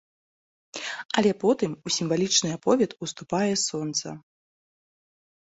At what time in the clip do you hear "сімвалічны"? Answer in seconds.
1.97-2.49